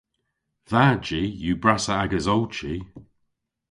Dha 0.69 0.85
ji 1.05 1.21
yw 1.43 1.57
brassa 1.61 1.93
ages 2.03 2.25
ow 2.35 2.43
chi. 2.55 2.73